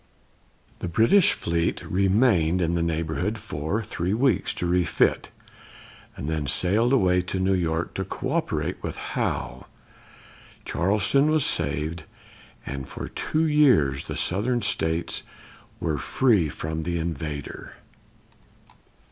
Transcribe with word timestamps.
The 0.79 0.87
British 0.87 1.33
fleet 1.33 1.85
remained 1.85 2.59
in 2.59 2.73
the 2.73 2.81
neighborhood 2.81 3.37
for 3.37 3.83
three 3.83 4.15
weeks 4.15 4.51
to 4.55 4.65
refit 4.65 5.29
and 6.15 6.27
then 6.27 6.47
sailed 6.47 6.91
away 6.91 7.21
to 7.21 7.39
New 7.39 7.53
York 7.53 7.93
to 7.93 8.03
coöperate 8.03 8.81
with 8.81 8.97
Howe. 8.97 9.67
Charleston 10.65 11.29
was 11.29 11.45
saved 11.45 12.05
and 12.65 12.89
for 12.89 13.09
two 13.09 13.45
years 13.45 14.05
the 14.05 14.15
Southern 14.17 14.63
States 14.63 15.21
were 15.79 15.99
free 15.99 16.49
from 16.49 16.81
the 16.81 16.97
invader. 16.97 17.75